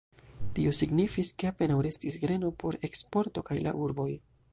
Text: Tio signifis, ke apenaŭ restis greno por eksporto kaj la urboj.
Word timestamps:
Tio 0.59 0.71
signifis, 0.77 1.29
ke 1.43 1.49
apenaŭ 1.49 1.75
restis 1.87 2.17
greno 2.23 2.51
por 2.65 2.79
eksporto 2.89 3.45
kaj 3.51 3.59
la 3.69 3.75
urboj. 3.89 4.09